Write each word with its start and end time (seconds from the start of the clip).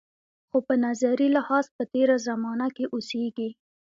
خو 0.49 0.57
په 0.67 0.73
نظري 0.85 1.27
لحاظ 1.37 1.65
په 1.75 1.83
تېره 1.93 2.15
زمانه 2.27 2.67
کې 2.75 2.85
اوسېږي. 2.93 3.49